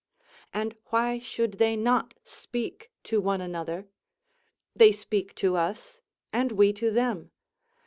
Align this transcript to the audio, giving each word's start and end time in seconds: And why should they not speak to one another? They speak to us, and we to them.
And 0.51 0.75
why 0.85 1.19
should 1.19 1.59
they 1.61 1.75
not 1.75 2.15
speak 2.23 2.89
to 3.03 3.21
one 3.21 3.39
another? 3.39 3.87
They 4.75 4.91
speak 4.91 5.35
to 5.35 5.55
us, 5.55 6.01
and 6.33 6.53
we 6.53 6.73
to 6.73 6.89
them. 6.89 7.29